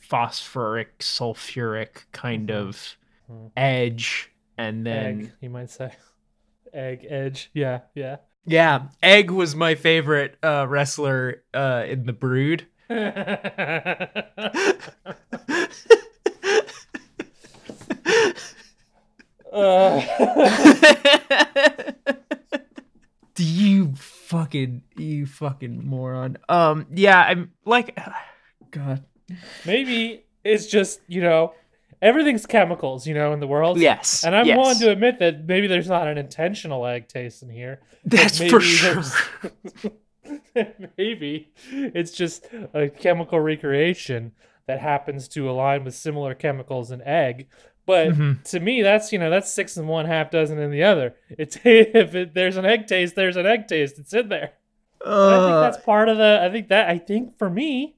[0.00, 2.54] phosphoric sulfuric kind Mhm.
[2.54, 2.96] of
[3.30, 3.50] Mhm.
[3.56, 5.92] edge and then egg, you might say.
[6.72, 7.50] Egg edge.
[7.54, 8.16] Yeah, yeah.
[8.46, 12.66] yeah Edge was my favorite uh wrestler uh in the brood
[19.50, 20.00] Uh,
[23.34, 26.38] Do you fucking you fucking moron?
[26.48, 27.98] Um yeah, I'm like
[28.70, 29.04] god.
[29.66, 31.54] maybe it's just you know
[32.02, 33.78] everything's chemicals, you know, in the world.
[33.78, 34.24] Yes.
[34.24, 34.56] And I'm yes.
[34.56, 37.80] willing to admit that maybe there's not an intentional egg taste in here.
[38.04, 39.02] That's maybe for sure.
[40.96, 44.32] maybe it's just a chemical recreation
[44.66, 47.48] that happens to align with similar chemicals in egg.
[47.86, 48.42] But Mhm.
[48.50, 51.14] to me, that's you know that's six in one, half dozen in the other.
[51.30, 53.98] It's if it, there's an egg taste, there's an egg taste.
[53.98, 54.52] It's in there.
[55.04, 56.40] And I think Uh, that's part of the.
[56.42, 57.96] I think that I think for me,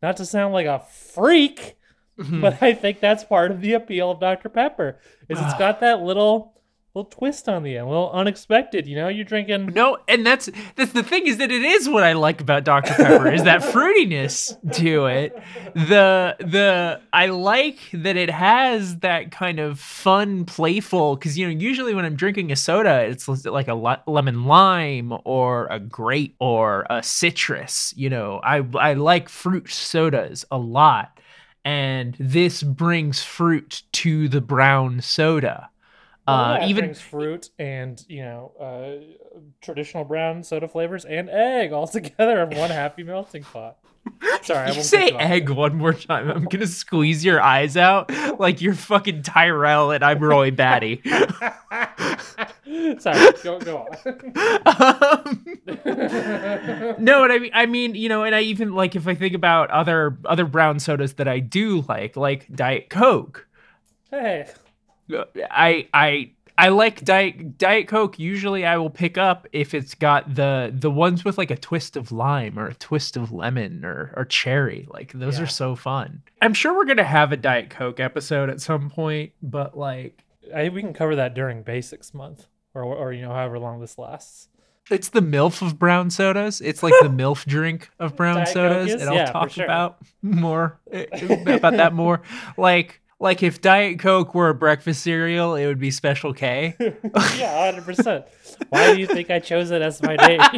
[0.00, 1.76] not to sound like a freak,
[2.18, 2.40] mhm.
[2.40, 4.98] but I think that's part of the appeal of Dr Pepper.
[5.28, 6.52] Is it's got that little
[6.94, 8.86] little twist on the end, a little unexpected.
[8.86, 9.66] You know, you're drinking.
[9.66, 12.92] No, and that's that's the thing is that it is what I like about Dr
[12.94, 15.42] Pepper is that fruitiness to it.
[15.74, 21.16] The the I like that it has that kind of fun, playful.
[21.16, 25.66] Because you know, usually when I'm drinking a soda, it's like a lemon lime or
[25.68, 27.94] a grape or a citrus.
[27.96, 31.18] You know, I I like fruit sodas a lot,
[31.64, 35.70] and this brings fruit to the brown soda.
[36.26, 41.04] Well, Uh, yeah, it even brings fruit and you know uh, traditional brown soda flavors
[41.04, 43.78] and egg all together in one happy melting pot.
[44.42, 46.30] Sorry, I You say egg one more time.
[46.30, 51.02] I'm gonna squeeze your eyes out like you're fucking Tyrell and I'm Roy Batty.
[52.98, 53.86] Sorry, go go
[54.66, 55.46] um,
[56.98, 59.34] no, what I mean, I mean, you know, and I even like if I think
[59.34, 63.46] about other other brown sodas that I do like, like Diet Coke.
[64.10, 64.48] hey,
[65.50, 66.32] I I
[66.62, 68.18] I like Diet Diet Coke.
[68.18, 71.96] Usually, I will pick up if it's got the the ones with like a twist
[71.96, 74.86] of lime or a twist of lemon or or cherry.
[74.88, 75.44] Like those Yeah.
[75.44, 76.22] are so fun.
[76.40, 80.22] I'm sure we're gonna have a Diet Coke episode at some point, but like
[80.54, 83.98] I, we can cover that during Basics Month, or or you know however long this
[83.98, 84.48] lasts.
[84.90, 86.60] it's the MILF of brown sodas.
[86.60, 89.00] It's like the MILF drink of brown Diet sodas, is?
[89.00, 89.64] and I'll Yeah, talk sure.
[89.64, 91.06] about more eh,
[91.56, 92.22] about that more.
[92.56, 96.74] Like like if Diet Coke were a breakfast cereal, it would be Special K.
[97.38, 98.26] yeah, hundred percent.
[98.68, 100.40] Why do you think I chose it as my name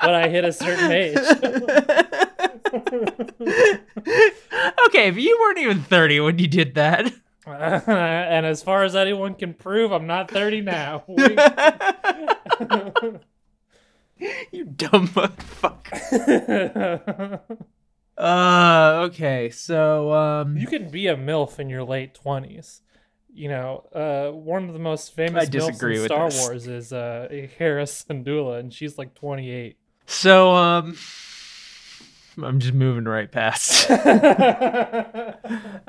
[0.00, 1.16] when I hit a certain age?
[4.86, 7.12] okay, but you weren't even 30 when you did that.
[7.46, 11.04] and as far as anyone can prove, I'm not 30 now.
[14.50, 17.40] you dumb motherfucker.
[18.18, 22.80] Uh, okay, so um, you can be a MILF in your late 20s.
[23.32, 26.40] You know, uh, one of the most famous I disagree MILFs in with Star this.
[26.40, 29.76] Wars is uh, Hera Syndulla, and she's like 28.
[30.06, 30.96] so um,
[32.42, 33.88] I'm just moving right past.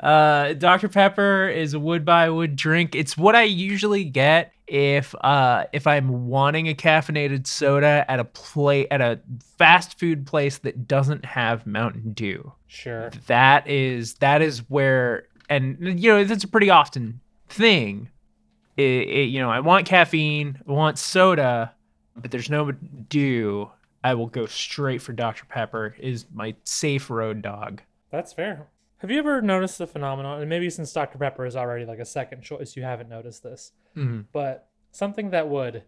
[0.00, 0.88] Uh, Dr.
[0.88, 2.94] Pepper is a would buy would drink.
[2.94, 8.24] It's what I usually get if uh if I'm wanting a caffeinated soda at a
[8.24, 9.18] play at a
[9.58, 12.52] fast food place that doesn't have Mountain Dew.
[12.68, 13.10] sure.
[13.26, 18.10] That is that is where and you know that's a pretty often thing.
[18.76, 21.74] It, it, you know I want caffeine, I want soda,
[22.14, 23.70] but there's no Dew.
[24.04, 25.44] I will go straight for Dr.
[25.46, 25.96] Pepper.
[25.98, 27.82] Is my safe road dog.
[28.12, 28.68] That's fair.
[29.00, 30.40] Have you ever noticed the phenomenon?
[30.40, 31.18] And maybe since Dr.
[31.18, 33.72] Pepper is already like a second choice, you haven't noticed this.
[33.96, 34.26] Mhm.
[34.32, 35.84] But something that would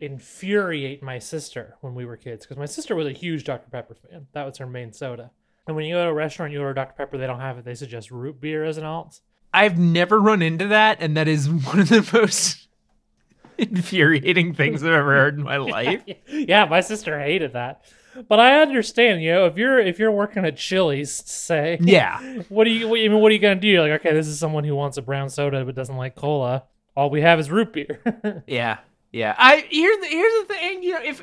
[0.00, 3.68] infuriate my sister when we were kids, because my sister was a huge Dr.
[3.70, 4.26] Pepper fan.
[4.32, 5.30] That was her main soda.
[5.66, 6.94] And when you go to a restaurant, you order Dr.
[6.96, 7.64] Pepper, they don't have it.
[7.64, 9.20] They suggest root beer as an alt.
[9.54, 12.66] I've never run into that, and that is one of the most
[13.58, 16.02] infuriating things I've ever heard in my life.
[16.28, 17.84] yeah, my sister hated that.
[18.28, 22.42] But I understand, you know, if you're if you're working at Chili's, say, Yeah.
[22.48, 23.68] what do you what, I mean, what are you gonna do?
[23.68, 26.64] You're like, okay, this is someone who wants a brown soda but doesn't like cola.
[26.96, 28.42] All we have is root beer.
[28.46, 28.78] Yeah.
[29.12, 29.34] Yeah.
[29.38, 31.22] I here's the here's the thing, you know, if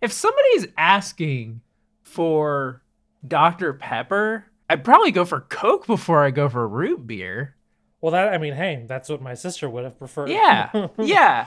[0.00, 1.60] if somebody's asking
[2.02, 2.82] for
[3.26, 3.72] Dr.
[3.74, 7.56] Pepper, I'd probably go for Coke before I go for root beer.
[8.00, 10.30] well, that I mean, hey, that's what my sister would have preferred.
[10.30, 10.88] Yeah.
[10.98, 11.46] yeah.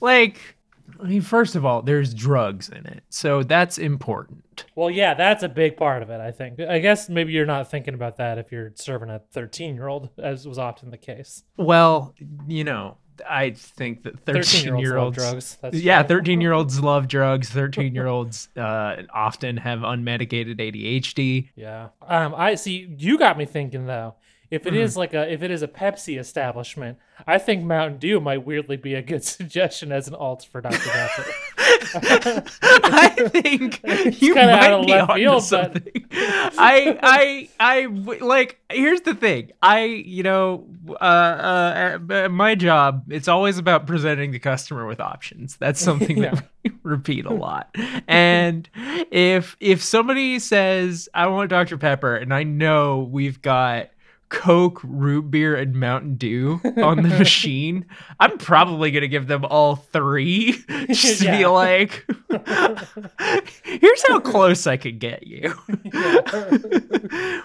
[0.00, 0.56] Like
[1.00, 3.02] I mean, first of all, there's drugs in it.
[3.08, 4.66] So that's important.
[4.74, 6.60] Well, yeah, that's a big part of it, I think.
[6.60, 10.10] I guess maybe you're not thinking about that if you're serving a 13 year old,
[10.18, 11.44] as was often the case.
[11.56, 12.14] Well,
[12.46, 15.58] you know, I think that 13 13 year olds love drugs.
[15.60, 17.48] That's yeah, 13 year olds love drugs.
[17.50, 21.50] 13 year olds uh, often have unmedicated ADHD.
[21.56, 21.88] Yeah.
[22.06, 22.88] Um, I see.
[22.96, 24.16] You got me thinking though.
[24.50, 28.18] If it is like a if it is a Pepsi establishment, I think Mountain Dew
[28.20, 31.24] might weirdly be a good suggestion as an alt for Dr Pepper.
[32.80, 33.80] I think
[34.22, 36.06] you might out of be left onto field, but- something.
[36.10, 38.58] I, I, I, like.
[38.70, 39.52] Here's the thing.
[39.62, 43.04] I, you know, uh, uh, uh, my job.
[43.10, 45.56] It's always about presenting the customer with options.
[45.56, 47.74] That's something that we repeat a lot.
[48.08, 48.68] And
[49.10, 53.90] if if somebody says, "I want Dr Pepper," and I know we've got
[54.28, 57.86] Coke, root beer, and Mountain Dew on the machine,
[58.20, 60.52] I'm probably gonna give them all three
[60.88, 62.06] just to be like,
[63.64, 65.54] here's how close I could get you.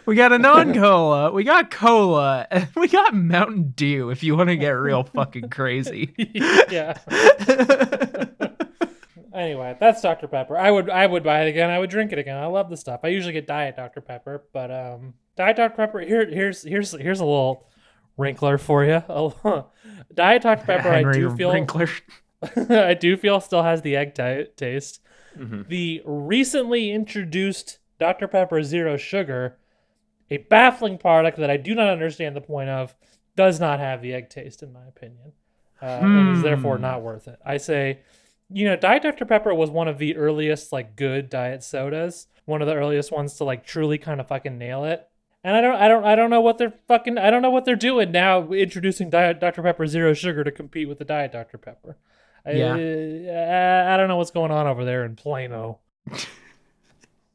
[0.05, 4.49] we got a non-cola, we got cola, and we got Mountain Dew if you want
[4.49, 6.13] to get real fucking crazy.
[6.69, 6.97] yeah.
[9.33, 10.55] Anyway, that's Dr Pepper.
[10.55, 11.71] I would I would buy it again.
[11.71, 12.37] I would drink it again.
[12.37, 12.99] I love the stuff.
[13.03, 15.99] I usually get Diet Dr Pepper, but um, Diet Dr Pepper.
[16.01, 17.67] Here here's here's here's a little
[18.17, 19.03] wrinkler for you.
[20.13, 21.89] Diet Dr Pepper, I do feel Winkler.
[22.69, 24.99] I do feel still has the egg ti- taste.
[25.37, 25.67] Mhm.
[25.67, 29.57] The recently introduced Dr Pepper Zero Sugar,
[30.29, 32.93] a baffling product that I do not understand the point of,
[33.35, 35.31] does not have the egg taste in my opinion,
[35.81, 36.81] uh, and is therefore Hmm.
[36.83, 37.39] not worth it.
[37.45, 37.99] I say,
[38.49, 42.61] you know, Diet Dr Pepper was one of the earliest like good diet sodas, one
[42.61, 45.07] of the earliest ones to like truly kind of fucking nail it.
[45.43, 47.65] And I don't, I don't, I don't know what they're fucking, I don't know what
[47.65, 51.57] they're doing now, introducing Diet Dr Pepper Zero Sugar to compete with the Diet Dr
[51.57, 51.97] Pepper.
[52.45, 52.73] Yeah.
[52.75, 55.79] I, I don't know what's going on over there in Plano.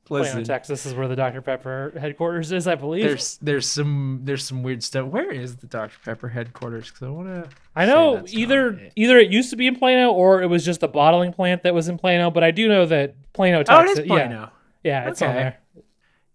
[0.04, 3.04] Plano, Texas is where the Dr Pepper headquarters is, I believe.
[3.04, 5.06] there's there's some there's some weird stuff.
[5.06, 6.86] Where is the Dr Pepper headquarters?
[6.88, 7.50] Because I want to.
[7.76, 10.88] I know either either it used to be in Plano or it was just a
[10.88, 13.98] bottling plant that was in Plano, but I do know that Plano, Oh, Texas.
[13.98, 14.50] it is Plano.
[14.82, 15.58] Yeah, yeah, it's on there.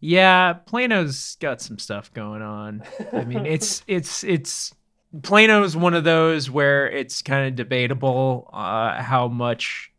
[0.06, 2.84] Yeah, Plano's got some stuff going on.
[3.14, 4.76] I mean, it's it's it's
[5.22, 9.94] Plano's one of those where it's kind of debatable uh, how much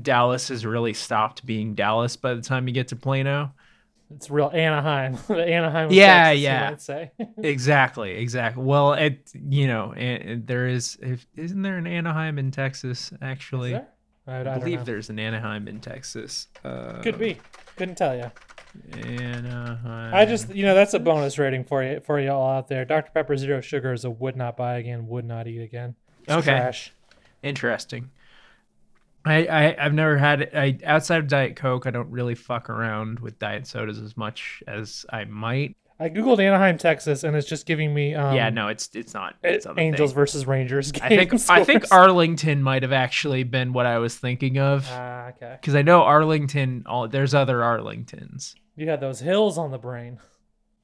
[0.00, 3.52] Dallas has really stopped being Dallas by the time you get to Plano.
[4.14, 5.18] It's real Anaheim.
[5.28, 5.90] Anaheim.
[5.90, 6.70] Yeah, Texas, yeah.
[6.70, 7.10] might say.
[7.42, 8.62] Exactly, exactly.
[8.62, 13.10] Well, it you know, and, and there is if isn't there an Anaheim in Texas
[13.20, 13.74] actually?
[13.74, 16.46] I, I believe there's an Anaheim in Texas.
[16.64, 17.40] Uh, Could be.
[17.74, 18.30] Couldn't tell you.
[18.92, 20.12] Anaheim.
[20.14, 22.68] Uh, I just, you know, that's a bonus rating for you, for you all out
[22.68, 22.84] there.
[22.84, 25.94] Dr Pepper Zero Sugar is a would not buy again, would not eat again.
[26.22, 26.50] It's Okay.
[26.50, 26.92] Trash.
[27.42, 28.10] interesting.
[29.24, 30.50] I, I I've never had it.
[30.54, 34.62] I outside of Diet Coke, I don't really fuck around with diet sodas as much
[34.66, 35.76] as I might.
[36.00, 39.34] I googled Anaheim, Texas, and it's just giving me um, yeah, no, it's it's not.
[39.42, 40.14] It's Angels thing.
[40.14, 40.92] versus Rangers.
[41.02, 41.86] I think game I think.
[41.92, 45.56] Arlington might have actually been what I was thinking of Ah, okay.
[45.60, 46.84] because I know Arlington.
[46.86, 48.54] All there's other Arlingtons.
[48.76, 50.20] You had those hills on the brain.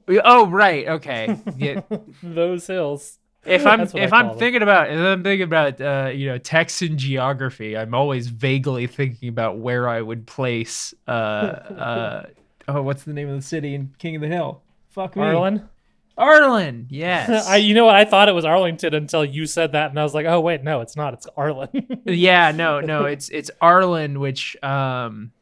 [0.09, 1.39] Oh right, okay.
[1.57, 1.83] Yeah,
[2.23, 3.19] those hills.
[3.47, 6.27] if I'm That's what I if I'm thinking about if I'm thinking about uh, you
[6.27, 12.27] know Texan geography, I'm always vaguely thinking about where I would place uh uh
[12.69, 14.61] oh what's the name of the city in King of the Hill?
[14.95, 15.23] Fuck me.
[15.23, 15.69] Arlen.
[16.17, 16.87] Arlen.
[16.89, 17.47] Yes.
[17.49, 17.97] I, you know what?
[17.97, 20.63] I thought it was Arlington until you said that, and I was like, oh wait,
[20.63, 21.15] no, it's not.
[21.15, 21.69] It's Arlen.
[22.07, 25.33] yeah, no, no, it's it's Arlen, which um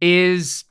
[0.00, 0.64] is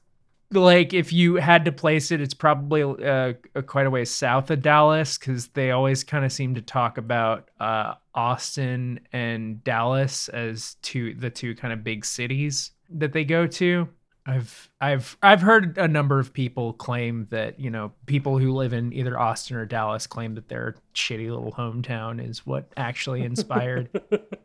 [0.52, 3.34] like if you had to place it, it's probably uh,
[3.66, 7.50] quite a ways south of Dallas because they always kind of seem to talk about
[7.62, 13.48] uh, Austin and Dallas as two the two kind of big cities that they go
[13.48, 13.88] to.
[14.28, 18.74] I've I've I've heard a number of people claim that you know people who live
[18.74, 23.90] in either Austin or Dallas claim that their shitty little hometown is what actually inspired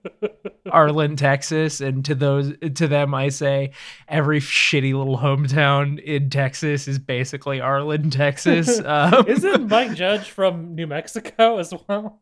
[0.70, 3.72] Arlen, Texas, and to those to them I say
[4.06, 8.80] every shitty little hometown in Texas is basically Arlen, Texas.
[8.92, 12.20] Um, Isn't Mike Judge from New Mexico as well?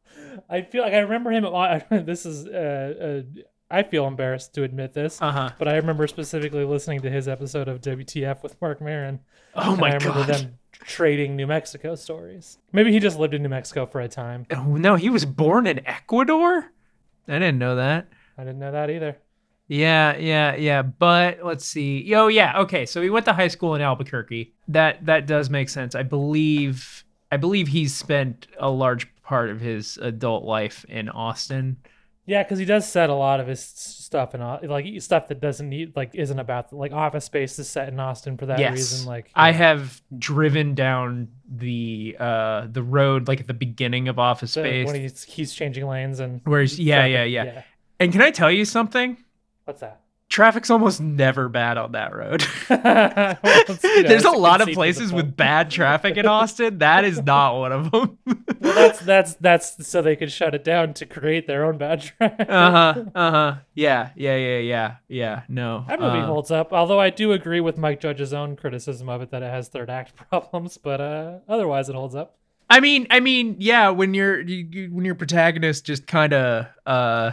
[0.49, 1.45] I feel like I remember him.
[2.07, 2.47] This is.
[2.47, 3.41] Uh, uh,
[3.71, 5.51] I feel embarrassed to admit this, uh-huh.
[5.59, 9.21] but I remember specifically listening to his episode of WTF with Marc Maron.
[9.55, 10.29] Oh my I remember god.
[10.29, 12.59] them trading New Mexico stories.
[12.73, 14.47] Maybe he just lived in New Mexico for a time.
[14.51, 16.73] Oh, no, he was born in Ecuador?
[17.29, 18.09] I didn't know that.
[18.37, 19.19] I didn't know that either.
[19.69, 20.83] Yeah, yeah, yeah.
[20.83, 22.03] But let's see.
[22.03, 22.59] Yo, yeah.
[22.63, 24.53] Okay, so he went to high school in Albuquerque.
[24.67, 25.95] That that does make sense.
[25.95, 31.77] I believe I believe he's spent a large part of his adult life in Austin.
[32.31, 35.41] Yeah, because he does set a lot of his stuff in Au- like stuff that
[35.41, 38.75] doesn't need like isn't about like Office Space is set in Austin for that yes.
[38.75, 39.09] reason.
[39.09, 39.57] Like I yeah.
[39.57, 44.87] have driven down the uh the road like at the beginning of Office The- Space.
[44.87, 47.63] when he's he's changing lanes and Where he's- yeah, yeah, yeah.
[47.99, 49.17] And can I tell you something?
[49.65, 50.00] What's that?
[50.31, 52.47] Traffic's almost never bad on that road.
[52.71, 53.37] Well,
[53.83, 56.79] you know, There's a lot of conceit for the places with bad traffic in Austin.
[56.79, 58.19] That is not one of them.
[58.61, 62.03] Well, that's that's that's so they could shut it down to create their own bad
[62.03, 62.47] traffic.
[62.49, 63.05] uh huh.
[63.15, 63.55] Uh huh.
[63.75, 64.11] Yeah.
[64.15, 64.37] Yeah.
[64.37, 64.59] Yeah.
[64.59, 64.95] Yeah.
[65.09, 65.43] Yeah.
[65.49, 65.85] No.
[65.89, 69.23] That movie uh, holds up, although I do agree with Mike Judge's own criticism of
[69.23, 72.37] it that it has third act problems, but uh, otherwise it holds up.
[72.69, 73.89] I mean, I mean, yeah.
[73.89, 77.33] When you're you, you, when your protagonist just kind of, uh,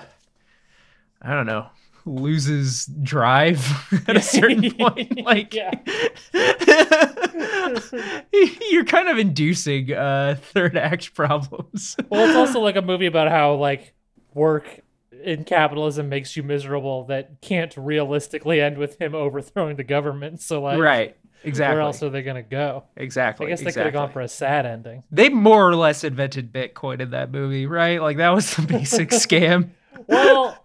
[1.21, 1.67] I don't know,
[2.07, 5.53] loses drive at a certain point, like,
[8.69, 11.95] you're kind of inducing uh third act problems.
[12.09, 13.93] Well, it's also like a movie about how like
[14.33, 14.81] work
[15.23, 20.41] in capitalism makes you miserable that can't realistically end with him overthrowing the government.
[20.41, 21.17] So like, right.
[21.43, 21.75] Exactly.
[21.75, 22.83] where else are they gonna go?
[22.95, 23.45] exactly.
[23.45, 25.03] I guess they could have gone for a sad ending.
[25.11, 28.01] They more or less invented Bitcoin in that movie, right?
[28.01, 29.69] Like that was the basic scam.
[30.08, 30.58] Well,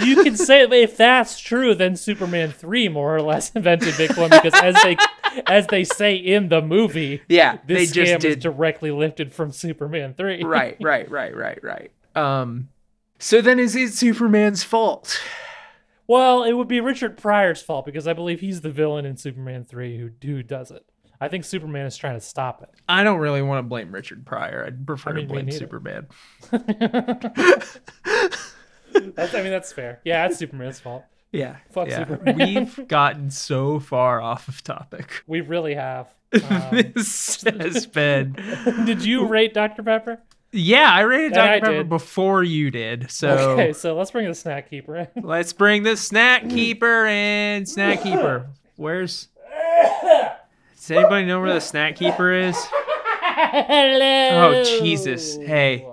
[0.00, 4.54] you can say if that's true, then Superman three more or less invented Bitcoin because
[4.60, 4.96] as they
[5.46, 7.22] as they say in the movie.
[7.28, 10.44] Yeah, This they scam just is directly lifted from Superman 3.
[10.44, 11.90] right, right, right, right, right.
[12.14, 12.68] Um,
[13.18, 15.20] so then is it Superman's fault?
[16.06, 19.64] Well, it would be Richard Pryor's fault because I believe he's the villain in Superman
[19.64, 20.84] 3 who, who does it.
[21.20, 22.68] I think Superman is trying to stop it.
[22.88, 24.64] I don't really want to blame Richard Pryor.
[24.66, 25.50] I'd prefer I mean, to blame.
[25.50, 26.06] Superman.
[29.14, 30.00] That's, I mean, that's fair.
[30.04, 31.04] Yeah, that's Superman's fault.
[31.32, 31.98] Yeah, Fuck yeah.
[31.98, 32.36] Superman.
[32.36, 35.22] We've gotten so far off of topic.
[35.26, 36.08] We really have.
[36.50, 38.32] Um, this has been.
[38.86, 39.84] did you rate Dr.
[39.84, 40.20] Pepper?
[40.50, 41.60] Yeah, I rated And I Dr.
[41.60, 41.88] Pepper did.
[41.88, 43.08] before you did.
[43.10, 45.08] So Okay, so let's bring the snack keeper in.
[45.22, 47.66] let's bring the snack keeper in.
[47.66, 48.48] Snack keeper.
[48.74, 49.28] Where's.
[50.02, 52.56] Does anybody know where the snack keeper is?
[53.20, 54.54] Hello.
[54.60, 55.36] Oh, Jesus.
[55.36, 55.86] Hey.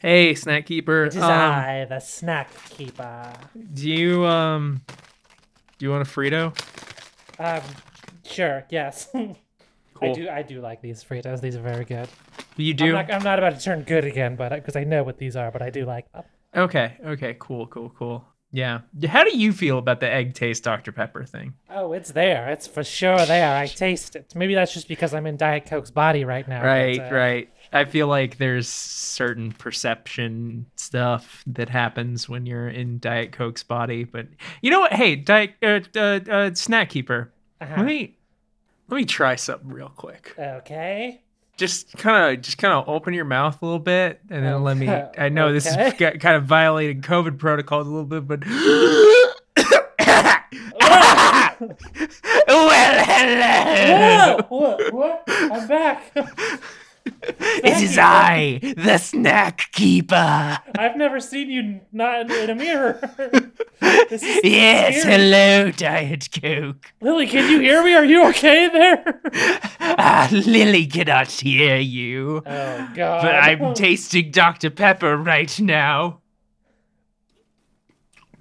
[0.00, 1.04] Hey, snack keeper.
[1.04, 3.32] It is um, I, the snack keeper.
[3.74, 4.80] do you um
[5.78, 6.56] do you want a Frito?
[7.38, 7.62] Um,
[8.24, 9.08] sure, yes.
[9.12, 9.36] cool.
[10.02, 10.28] I do.
[10.28, 11.40] I do like these Fritos.
[11.42, 12.08] These are very good.
[12.56, 12.92] You I'm do?
[12.92, 15.50] not, I'm not about to turn good again, but because I know what these are,
[15.50, 16.24] but I do like them.
[16.56, 18.24] Okay, okay, cool, cool, cool.
[18.52, 18.80] Yeah.
[19.06, 20.90] How do you feel about the egg taste Dr.
[20.90, 21.54] Pepper thing?
[21.70, 22.48] Oh, it's there.
[22.48, 23.54] It's for sure there.
[23.56, 24.34] I taste it.
[24.34, 26.60] Maybe that's just because I'm in Diet Coke's body right now.
[26.60, 27.48] but, Right, uh, right.
[27.72, 34.04] I feel like there's certain perception stuff that happens when you're in Diet Coke's body,
[34.04, 34.26] but
[34.62, 34.92] you know what?
[34.92, 37.74] Hey, Diet uh, uh, uh, Snack Keeper, Uh-huh.
[37.76, 38.16] let me
[38.88, 40.34] let me try something real quick.
[40.38, 41.20] Okay.
[41.56, 44.76] Just kind of just kind of open your mouth a little bit, and then let
[44.78, 44.88] me.
[44.88, 48.40] I know this is kind of violating COVID protocols a little bit, but.
[52.48, 54.38] well, hello.
[54.48, 54.92] Whoa, what?
[54.92, 55.22] What?
[55.28, 56.12] I'm back.
[57.62, 60.58] It is I, the snack keeper.
[60.78, 62.98] I've never seen you not in, a mirror.
[64.08, 65.14] this Yes, scary.
[65.14, 66.92] hello, Diet Coke.
[67.00, 67.94] Lily, can you hear me?
[67.94, 69.20] Are you okay there?
[70.02, 73.22] Ah, Lily cannot hear you, Oh God.
[73.22, 74.70] but I'm tasting Dr.
[74.70, 76.20] Pepper right now.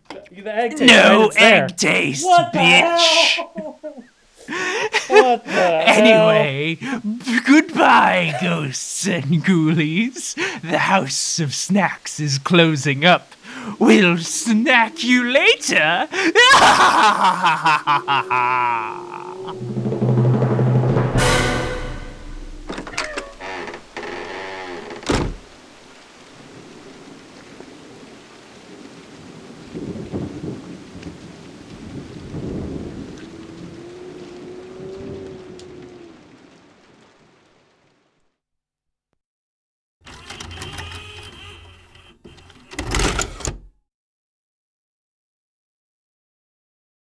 [0.10, 0.82] the egg taste.
[0.82, 0.88] right?
[0.88, 1.64] No there.
[1.66, 4.05] egg taste, What bitch.
[4.50, 5.24] Hell?
[5.24, 5.84] what hell?
[5.86, 6.78] Anyway,
[7.45, 10.36] goodbye, ghosts and ghoulies.
[10.62, 13.34] The house of snacks is closing up.
[13.78, 16.08] We'll snack you later.